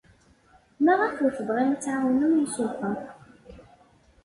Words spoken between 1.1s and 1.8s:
ur tebɣim